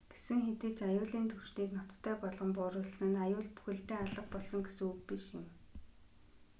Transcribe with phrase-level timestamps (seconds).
[0.13, 4.99] гэсэн хэдий ч аюулын түвшнийг ноцтой болгон бууруулсан нь аюул бүхэлдээ алга болсон гэсэн үг
[5.09, 5.45] биш юм